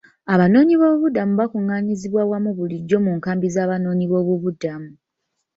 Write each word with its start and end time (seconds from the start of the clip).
Abanoonyiboobubudamu 0.33 1.33
bakungaanyizibwa 1.41 2.21
wamu 2.31 2.51
bulijjo 2.57 2.97
mu 3.05 3.11
nkambi 3.17 3.47
z'abanoonyiboobubudamu. 3.55 4.91